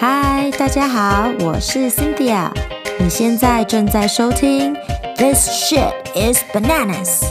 [0.00, 2.52] 嗨，大家好，我是 Cynthia。
[3.00, 4.72] 你现在正在收听
[5.16, 7.22] 《This Shit Is Bananas》。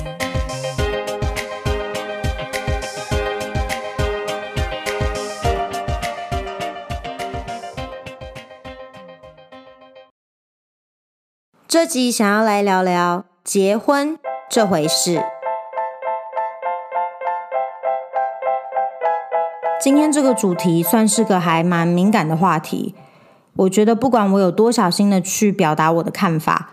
[11.70, 15.24] 这集想要来聊聊结婚这回事。
[19.88, 22.94] 今天这个主题算是个还蛮敏感的话题，
[23.56, 26.72] 我觉得不管我有多小心的去表达我的看法，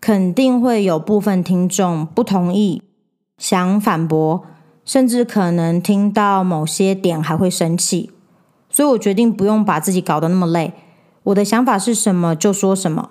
[0.00, 2.80] 肯定会有部分听众不同意，
[3.38, 4.44] 想反驳，
[4.84, 8.12] 甚至可能听到某些点还会生气，
[8.70, 10.74] 所以我决定不用把自己搞得那么累，
[11.24, 13.10] 我的想法是什么就说什么。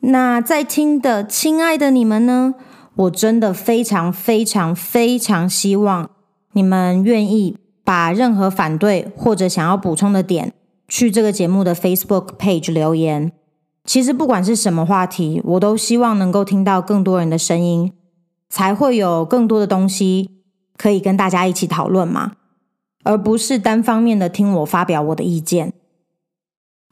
[0.00, 2.54] 那在听的亲爱的你们呢？
[2.94, 6.08] 我真的非常非常非常希望
[6.52, 7.58] 你们愿意。
[7.86, 10.52] 把任何反对或者想要补充的点，
[10.88, 13.30] 去这个节目的 Facebook page 留言。
[13.84, 17.92] 其实不管是什么话题，我都希望能够听到更多人的声音，
[18.50, 20.42] 才会有更多的东西
[20.76, 22.32] 可以跟大家一起讨论嘛，
[23.04, 25.72] 而不是单方面的听我发表我的意见。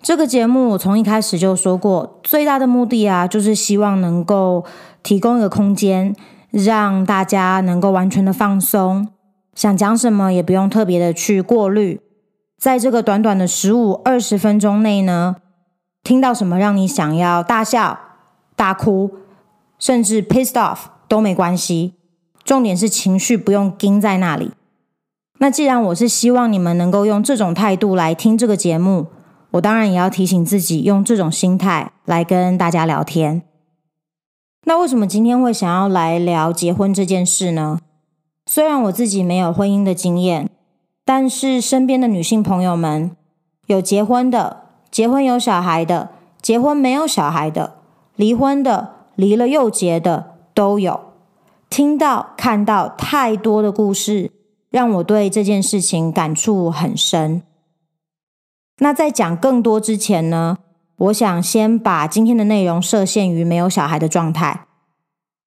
[0.00, 4.64] 这个节目我从一开始就说过，最大的目的啊，就是希望能够
[5.02, 6.14] 提供一个空间，
[6.52, 9.08] 让大家能够完全的放松。
[9.55, 12.00] 想讲什么也不用特别的去过滤，
[12.58, 15.36] 在这个短短的十五二十分钟内呢，
[16.02, 17.98] 听到什么让你想要大笑、
[18.56, 19.12] 大哭，
[19.78, 21.94] 甚至 pissed off 都没关系。
[22.44, 24.52] 重点是情绪不用盯在那里。
[25.38, 29.06] 那既然我是希望你们能够用这种态度来听这个节目，
[29.52, 33.42] 我当然也要提醒自己用这种心态来跟大家聊天。
[34.66, 37.78] 那为什么今天会想要来聊结婚这件事呢？
[38.46, 40.50] 虽然我自己没有婚姻的经验，
[41.04, 43.16] 但是身边的女性朋友们
[43.66, 46.10] 有结婚的、结婚有小孩的、
[46.42, 47.78] 结婚没有小孩的、
[48.16, 51.00] 离婚的、离了又结的都有。
[51.70, 54.30] 听到、看到太多的故事，
[54.70, 57.42] 让我对这件事情感触很深。
[58.78, 60.58] 那在讲更多之前呢，
[60.96, 64.66] 我想先把今天的内容设限于没有小孩的状态，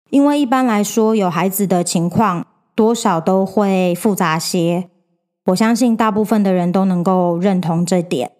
[0.09, 2.47] 因为一般来说有孩子的情况。
[2.77, 4.87] 多少都会复杂些，
[5.45, 8.33] 我相信大部分的人都能够认同这点。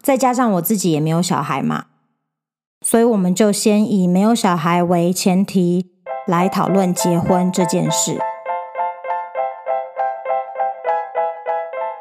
[0.00, 1.84] 再加上我自己也没有小孩嘛，
[2.80, 5.90] 所以我们就先以没有小孩为前提
[6.26, 8.18] 来讨论结婚这件事。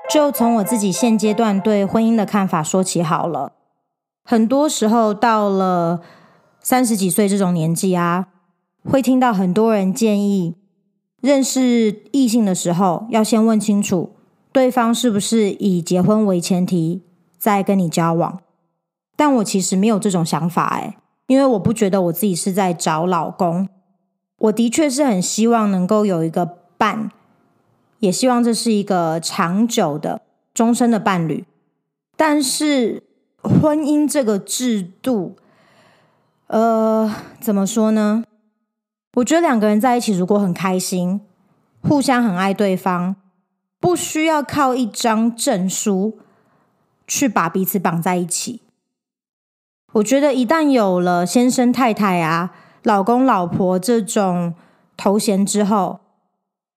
[0.10, 3.52] 就从我自己现阶段对婚姻的看法说起好了。
[4.24, 6.00] 很多时候到了
[6.62, 8.28] 三十几岁这种年纪啊，
[8.90, 10.61] 会听到很多人建议。
[11.22, 14.12] 认识异性的时候，要先问清楚
[14.52, 17.02] 对方是不是以结婚为前提
[17.38, 18.42] 在跟你交往。
[19.16, 23.70] 但我其实没有这种想法，诶，因为我不觉得我自己是在找老公。
[24.40, 26.46] 我的确是很希望能够有一个
[26.78, 27.12] 伴，
[28.00, 30.22] 也希望这是一个长久的、
[30.56, 31.46] 终身的伴侣。
[32.18, 33.04] 但是
[33.44, 35.36] 婚姻这个制度，
[36.48, 38.24] 呃，怎么说呢？
[39.16, 41.20] 我觉得两个人在一起，如果很开心，
[41.82, 43.16] 互相很爱对方，
[43.80, 46.18] 不需要靠一张证书
[47.06, 48.62] 去把彼此绑在一起。
[49.94, 52.52] 我觉得一旦有了先生太太啊、
[52.84, 54.54] 老公老婆这种
[54.96, 56.00] 头衔之后，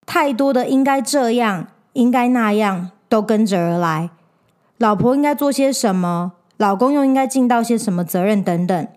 [0.05, 4.09] 太多的应该这样、应该那样都跟着而来。
[4.77, 8.87] 老婆应该做些什么，老公又应该尽到些什么责任等等。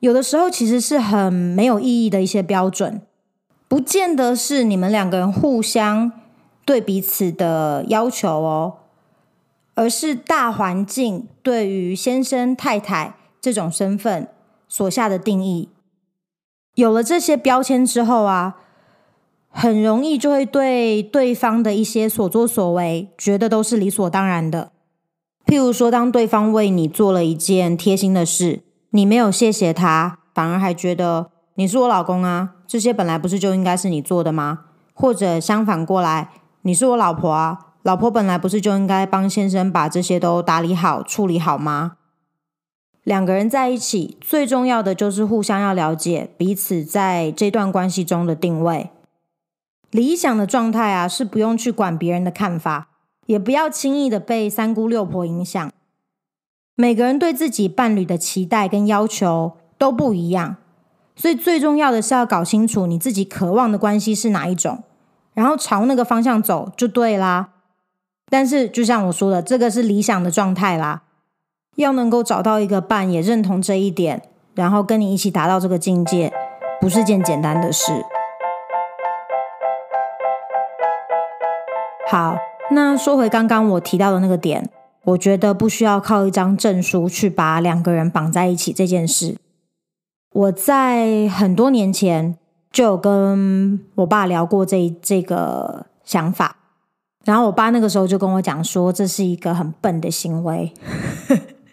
[0.00, 3.02] 有的时候其实是很没有意义的一些标准，
[3.68, 6.10] 不见得是你们两个人互相
[6.64, 8.74] 对彼此的要求哦，
[9.74, 14.28] 而是大环境对于先生太太这种身份
[14.68, 15.68] 所下的定义。
[16.74, 18.56] 有了这些标签之后啊，
[19.50, 24.72] 很容易就会对对方的一些所作所为觉得都是理所当然的。
[25.44, 28.60] 譬如说，当对方为你做了一件贴心的事。
[28.90, 34.64] 你没有谢谢他，反而还觉得你是我老公啊，这些本来不是就应该是你做的吗？
[34.94, 36.30] 或者相反过来，
[36.62, 41.92] 你是我老婆啊，老婆本来不是就应该帮先生把这些都打理好、处理好吗？
[43.04, 48.90] 两个人在一起，最重要的就是互相要了解彼此在这段关系中的定位。
[49.90, 52.88] 理想的状态啊，是不用去管别人的看法，
[53.26, 55.72] 也不要轻易的被三姑六婆影响。
[56.80, 60.56] 每个人对自己伴侣的期待跟要求都不一样，
[61.14, 64.82] 所以最重要的是要搞清楚你自己渴望的关系是哪一种，
[65.34, 67.50] 然后朝那个方向走就对啦。
[68.30, 71.02] 但是就像我说的，这个是理想的状态啦，
[71.76, 74.22] 要能够找到一个伴，也认同这一点，
[74.54, 76.32] 然后跟你一起达到这个境界，
[76.80, 77.92] 不是件简单的事。
[82.08, 82.38] 好，
[82.70, 84.70] 那说回刚刚我提到的那个点，
[85.04, 89.36] 我觉得不需要靠一张证书去把两个人绑在一起这件事。
[90.32, 92.36] 我在很多年前
[92.70, 96.56] 就有跟我爸聊过这这个想法，
[97.24, 100.72] 然后我爸那个时候就跟我讲说，这是一个很笨的行为。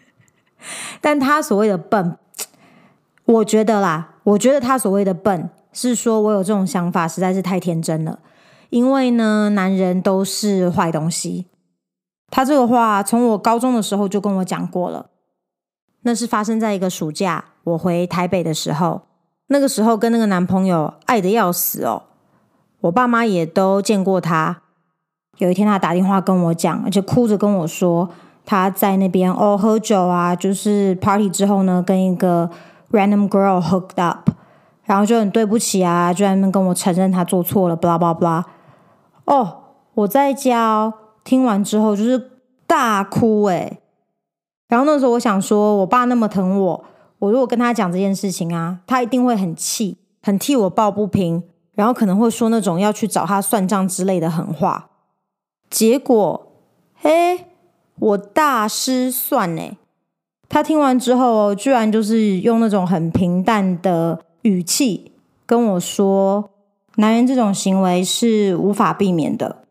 [1.01, 2.17] 但他所谓的笨，
[3.25, 8.19] 我觉得啦，我觉得他所谓的笨是说我有这种想法实在是太天真了。
[8.69, 11.45] 因为呢，男人都是坏东西。
[12.29, 15.07] 他这个话从我高中的时候就跟我讲过了。
[16.01, 19.01] 那是发生在一个暑假，我回台北的时候。
[19.47, 22.03] 那个时候跟那个男朋友爱得要死哦，
[22.81, 24.61] 我爸妈也都见过他。
[25.37, 28.09] 有一天他打电话跟我讲，而且哭着跟我说
[28.45, 32.49] 他在那边哦喝酒啊，就是 party 之后呢，跟一个
[32.91, 34.29] random girl hooked up，
[34.83, 38.43] 然后就很对不起啊，就在那边跟我承认他做错了，blah blah blah。
[39.25, 39.57] 哦，
[39.93, 40.93] 我在家
[41.27, 42.31] 听完之后就是
[42.65, 43.81] 大哭诶。
[44.69, 46.85] 然后那时候我想说，我爸那么疼我，
[47.19, 51.43] 我如果跟他讲这件事情啊，他一定会很气，很替我抱不平，
[51.73, 54.89] 然后可能会说那种要去找他算账之类的狠话。
[55.69, 56.53] 结果，
[56.95, 57.47] 嘿，
[57.99, 59.77] 我大失算诶。
[60.47, 65.11] 他听完之后，居然就是用那种很平淡的语气
[65.45, 66.51] 跟我说。
[66.99, 69.66] 男人这种行为是无法避免的。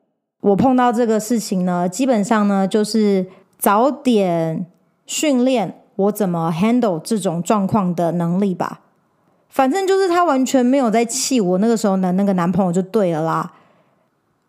[0.47, 3.27] 我碰到这个事情呢，基本上呢就是
[3.59, 4.65] 早点
[5.05, 8.83] 训练我怎么 handle 这种状况的能力吧。
[9.49, 13.55] 反正就是他完全没有在气我那个时候的那个男朋友就对了啦。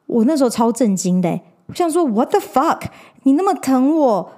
[0.06, 2.82] 我那时候超震惊的，我想说 What the fuck？
[3.24, 4.32] 你那么疼我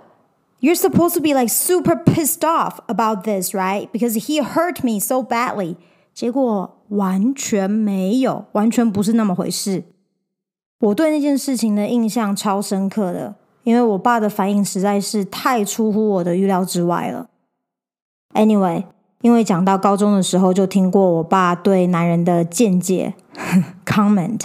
[0.61, 3.89] ，You're supposed to be like super pissed off about this, right?
[3.91, 5.75] Because he hurt me so badly.
[6.13, 6.75] 结果。
[6.89, 9.83] 完全没有，完全不是那么回事。
[10.79, 17.29] 我对那件事情的印象超深刻的，因为我爸的反应实在是太出乎我的预料之外了。
[18.33, 18.85] Anyway，
[19.21, 23.13] 因为讲到高中的时候就听过我爸对男人的见解
[23.85, 24.39] comment，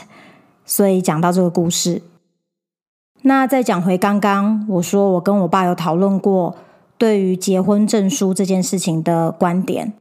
[0.65, 2.03] 所以讲到这个故事。
[3.23, 6.57] 那再讲回刚刚我说我跟我爸有讨论过
[6.99, 9.93] 对于结婚证书这件事情的观点。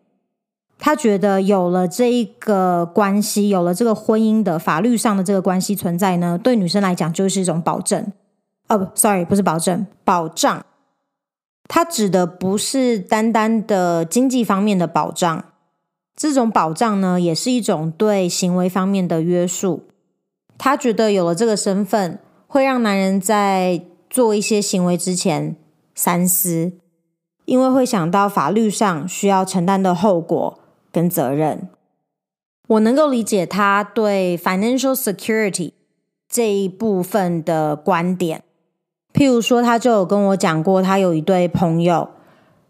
[0.85, 8.11] 他觉得有了这一个关系，有了这个婚姻的法律上的这个关系存在呢，对女生来讲就是一种保证。
[8.67, 10.65] 哦，不，sorry，不是保证，保障。
[11.69, 15.45] 他指的不是单单的经济方面的保障，
[16.17, 19.83] 这种保障呢，也是一种对行为方面的约束。
[20.57, 25.55] 他觉得有了这个身份，会让男人在做一些行为之前
[25.95, 26.73] 三思，
[27.45, 30.59] 因为会想到法律上需要承担的后果。
[30.93, 31.67] 跟责任，
[32.67, 35.71] 我能够理解他对 financial security
[36.29, 38.43] 这一部分的观点。
[39.11, 42.11] 譬如说，他就有跟我讲过，他有一对朋友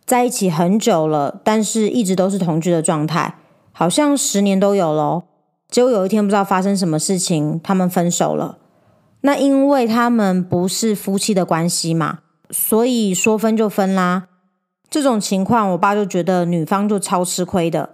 [0.06, 3.36] 在一起很久了，但是一直都是同居的状态，
[3.74, 5.26] 好像十年都有咯。
[5.70, 8.58] 结果有一天不知道发生什么事情，他们分手了。
[9.22, 14.28] 那因为他们不是夫妻的关系嘛，所以说分就分啦。
[14.90, 17.90] 这种情况，我爸就觉得女方就超吃亏的。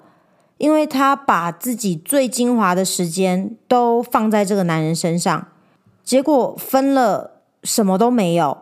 [0.60, 5.48] 因为他把自己最精华的时间都放在这个男人身上，
[6.04, 8.58] 结果分了什么都没有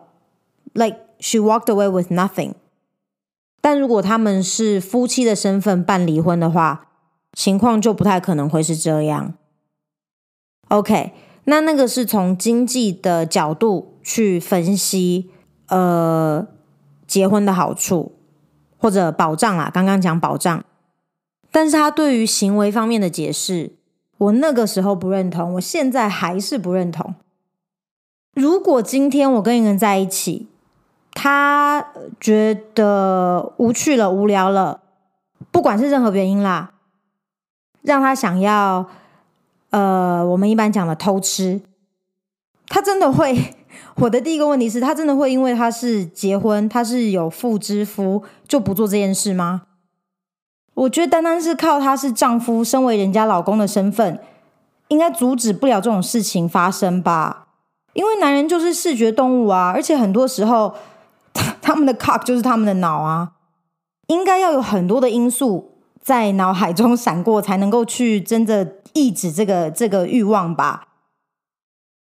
[0.74, 2.54] ，like she walked away with nothing。
[3.60, 6.90] 但如果他们是夫妻的身份办离婚的话，
[7.34, 9.34] 情况就不太可能会是这样。
[10.68, 11.14] OK，
[11.46, 15.32] 那那个是从经济的角度去分析，
[15.70, 16.46] 呃，
[17.08, 18.20] 结婚的好处
[18.78, 20.64] 或者保障啦，刚刚讲保障。
[21.52, 23.72] 但是他对于行为方面的解释，
[24.18, 27.16] 我那个时候不认同，我现在还是不认同。
[28.34, 30.48] 如果今天我跟一个人在一起，
[31.14, 31.88] 他
[32.20, 34.82] 觉得无趣了、无聊了，
[35.52, 36.74] 不管是任何原因啦，
[37.82, 38.88] 让他想要，
[39.72, 41.62] 呃，我们一般讲的偷吃，
[42.68, 43.56] 他真的会？
[43.98, 49.67] 我的第一个问题是他真的会因为他是结婚，他是有妇之夫，就不做这件事吗？
[50.78, 54.20] 我觉得单单是靠他是丈夫，身为人家老公的身份，
[54.90, 57.48] 应该阻止不了这种事情发生吧？
[57.94, 60.76] 因为男人就是视觉动物啊，而且很多时候
[61.34, 63.32] 他，他们的 cock 就是他们的脑啊，
[64.08, 70.90] 应该要有很多的因素在脑海中闪过，才能够去真的抑制这个这个欲望吧。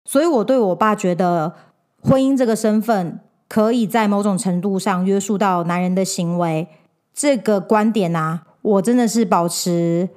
[0.05, 1.55] 所以我对我爸觉得
[2.03, 6.67] 婚姻这个身份可以在某种程度上约束到男人的行为，
[7.11, 10.09] 这个观点啊，我真的是保持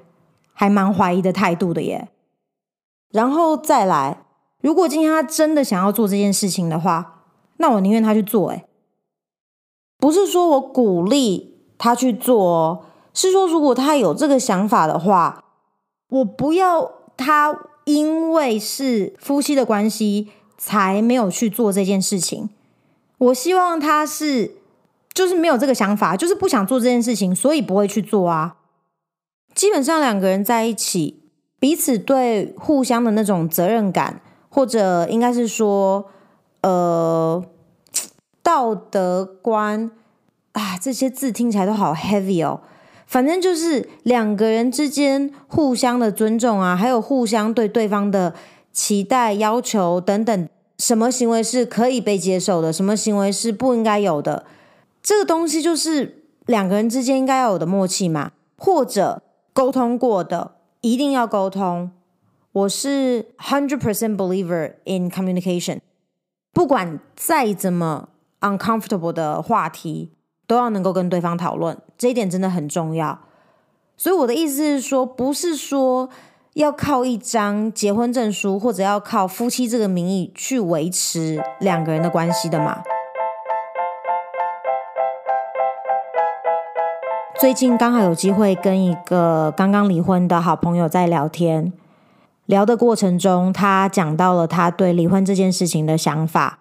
[0.52, 2.08] 还蛮怀疑的态度的耶。
[3.10, 4.24] 然后再来，
[4.60, 7.24] 如果今天他真的想要做这件事情的话，
[7.58, 8.50] 那我宁愿他去做。
[8.50, 8.64] 哎，
[9.98, 15.44] 不是说我鼓励他去做哦，是说如果他有这个想法的话，
[16.08, 22.50] 我不要他因为是夫妻的关系才没有去做这件事情。
[23.18, 24.56] 我希望他是
[25.12, 28.56] 就是没有这个想法，就是不想做这件事情，所以不会去做啊。
[29.54, 31.20] 基本上两个人在一起。
[31.62, 36.06] 彼此对互相的那种责任感，或者应该是说，
[36.62, 37.40] 呃，
[38.42, 39.92] 道德观
[40.54, 42.62] 啊，这些字听起来都好 heavy 哦。
[43.06, 48.34] 反正就是两个人之间互相的尊重啊，还有互相对对方的
[48.72, 54.44] 期待、要求等等，什么行为是可以被接受的，什么行为是不应该有的，
[55.02, 60.52] 这个东西就是两个人之间应该要有的默契嘛，或者沟通过的。
[60.80, 61.92] 一定要沟通。
[62.50, 65.78] 我是 hundred percent believer in communication。
[66.52, 68.08] 不管再怎么
[68.40, 70.10] uncomfortable 的话题，
[70.48, 73.20] 都要能够跟对方讨论，这一点真的很重要。
[73.96, 76.10] 所以我的意思是说，不是说
[76.54, 82.82] 要靠一张结婚证书，或者要靠夫妻这个名义去维持两个人的关系的嘛。
[87.42, 91.72] 最近刚好有机会跟一个刚刚离婚的好朋友在聊天，
[92.46, 96.60] 聊的过程中，他讲到了他对离婚这件事情的想法。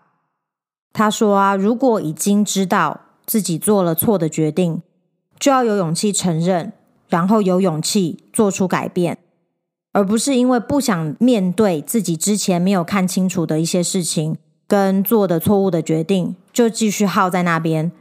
[0.91, 4.81] 他说啊，如果已经知道自己做了错的决定，
[5.39, 6.73] 就要有勇气承认，
[7.09, 9.19] 然后有勇气做出改变，
[9.93, 14.35] 而不是因为不想面对自己之前没有看清楚的一些事情
[14.65, 17.91] 跟做的错误的决定，就继续耗在那边。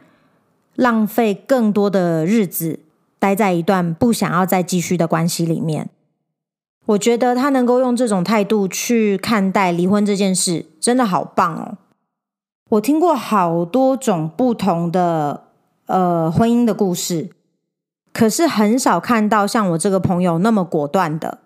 [0.81, 2.81] 浪费更多的日子
[3.19, 5.91] 待在一段不想要再继续的关系里面，
[6.87, 11.77] 我觉得他能够用这种态度去看待离婚这件事，真的好棒哦！
[12.71, 15.49] 我听过好多种不同的
[15.85, 17.29] 呃婚姻的故事，
[18.15, 21.41] 可是很少看到像我这个朋友那么果断的。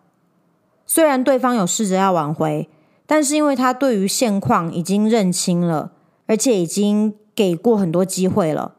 [0.87, 2.69] 虽然对方有试着要挽回，
[3.05, 5.91] 但是因为他对于现况已经认清了，
[6.27, 8.74] 而且已经给过很多机会了。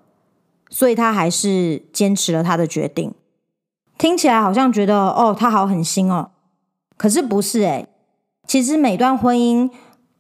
[0.70, 3.14] 所以他还是坚持了他的决定，
[3.98, 6.32] 听起来好像觉得哦，他好狠心哦，
[6.98, 7.88] 可是不是诶，
[8.48, 9.70] 其实每段婚姻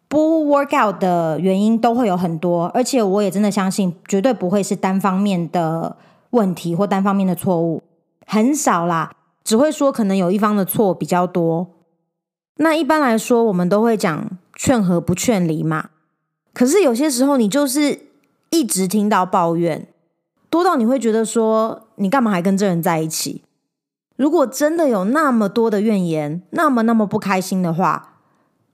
[0.07, 5.97] 不 work out 的原因都会有很多，而且我也真的相信，绝对不会是单方面的
[6.29, 7.81] 问题或单方面的错误，
[8.25, 9.11] 很少啦，
[9.43, 11.67] 只会说可能有一方的错比较多。
[12.57, 15.89] 那一般来说，我们都会讲劝和不劝离嘛，
[16.53, 18.07] 可是有些时候你就是
[18.51, 19.87] 一直听到抱怨。
[20.55, 23.43] 多到你会觉得说，你干嘛还跟这人在一起？
[24.15, 28.19] 如果真的有那么多的怨言，那么那么不开心的话，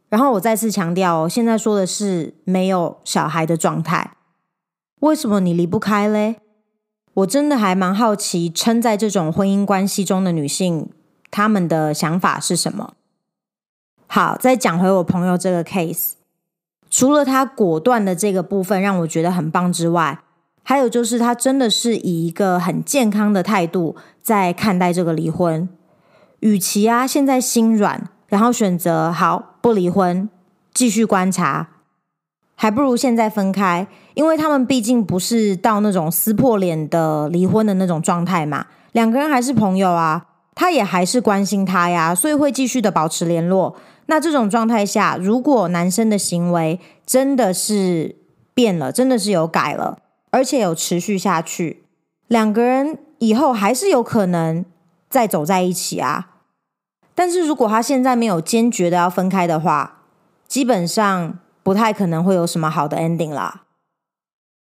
[0.08, 4.14] 然后我再次强调，现在说的是没有小孩的状态，
[5.00, 6.36] 为什么你离不开嘞？
[7.16, 10.88] 我真的还蛮好奇，撑在这种婚姻关系中的女性，
[11.32, 12.94] 她们的想法是什么？
[14.06, 16.12] 好，再讲回我朋友这个 case，
[16.92, 20.20] 除了他果断的这个部分让我觉得很棒之外。
[20.64, 25.68] 还有就是，他真的是以一个很健康的态度在看待这个离婚。
[26.40, 30.30] 与其啊，现在心软，然后选择好不离婚，
[30.74, 31.70] 继续观察，
[32.56, 33.88] 还不如现在分开。
[34.14, 43.76] 因为他们毕竟不是到那种撕破脸的离婚的那种状态嘛，两个人还是朋友啊，他也还是关心他呀，所以会继续的保持联络。
[44.08, 48.18] 那这种状态下，如果男生的行为真的是
[48.54, 50.00] 变了，真的是有改了。
[50.32, 51.84] 而且有持续下去，
[52.28, 54.66] 两个人以后还是有可能
[55.10, 56.30] 再走在一起啊。
[57.14, 60.04] 但是如果他现在没有坚决的要分开的话，
[60.48, 63.64] 基本上不太可能会有什么好的 ending 啦。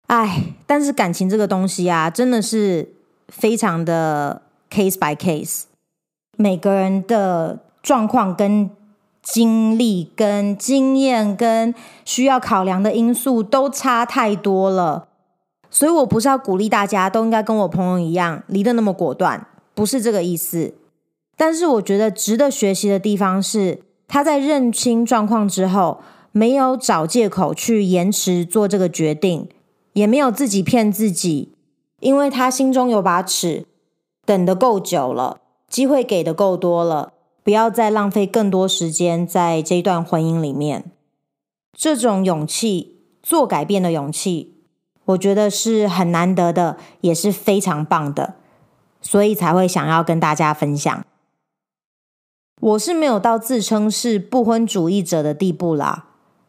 [0.08, 2.96] 哎，但是感情这个东西啊，真的是
[3.28, 5.64] 非常的 case by case，
[6.38, 8.70] 每个人的状况跟
[9.22, 15.10] 经历、跟经验、跟需要考量的因素都差太多了。
[15.70, 20.74] 所以我不是要鼓励大家都应该跟我朋友一样离得那么果断，不是这个意思。
[21.36, 26.00] 但是我觉得值得学习的地方是，他在认清状况之后，
[26.32, 29.48] 没有找借口去延迟做这个决定，
[29.94, 31.54] 也没有自己骗自己，
[32.00, 33.66] 因为他心中有把尺，
[34.26, 40.92] 等得够久了，机会给的够多了，不要再浪费更多时间在这段婚姻里面。
[41.78, 44.57] 这种勇气，做改变的勇气。
[45.08, 48.36] 我觉得是很难得的，也是非常棒的，
[49.02, 51.06] 所以才会想要跟大家分享。
[52.60, 56.08] 我是没有到自称是不婚主义者的地步啦，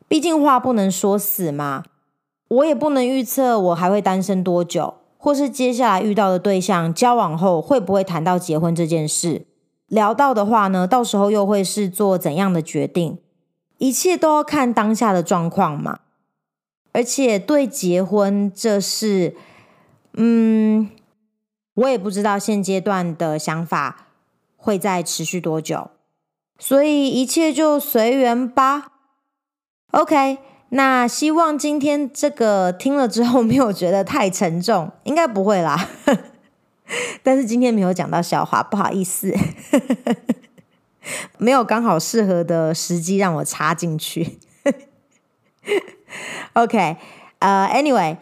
[0.08, 1.84] 毕竟话不能说死嘛。
[2.48, 9.46] 我也不能预测我还会单身多久，或是接下来遇到的对象交往后会不会谈到结婚这件事。
[9.86, 13.18] 聊到的话呢，到时候又会是做怎样的决定？
[13.76, 16.00] 一切都要看当下的状况嘛。
[16.92, 19.34] 而且对结婚这事，
[20.14, 20.90] 嗯，
[21.74, 24.08] 我也不知道现阶段的想法
[24.56, 25.90] 会再持续多久，
[26.58, 28.92] 所以一切就随缘吧。
[29.92, 30.38] OK。
[30.70, 35.88] 那希望今天这个听了之后没有觉得太沉重，应该不会啦。
[37.24, 39.34] 但是今天没有讲到笑话，不好意思，
[41.38, 44.38] 没有刚好适合的时机让我插进去。
[46.54, 46.96] OK，
[47.38, 48.16] 呃，Anyway，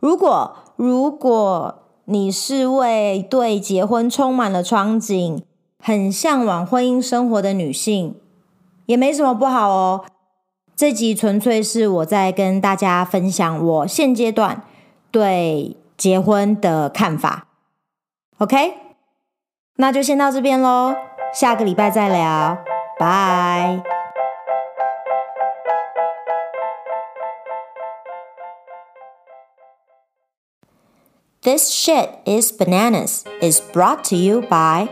[0.00, 5.42] 如果如果你是位对结婚充满了憧憬、
[5.78, 8.16] 很向往婚姻生活的女性，
[8.86, 10.04] 也没什么不好哦。
[10.76, 14.64] 这集纯粹是我在跟大家分享我现阶段
[15.10, 17.46] 对结婚的看法
[18.38, 18.74] ，OK？
[19.76, 20.94] 那就先到这边喽，
[21.32, 22.58] 下个礼拜再聊，
[22.98, 23.93] 拜。
[31.44, 34.88] This shit is bananas is brought to you by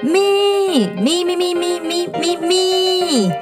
[0.00, 3.24] me, me, me, me, me, me, me, me.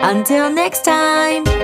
[0.00, 1.61] Until next time.